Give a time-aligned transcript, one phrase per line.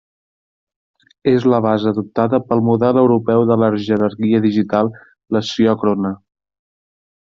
[1.31, 6.19] És la base adoptada pel model Europeu de la jerarquia digital plesiòcrona.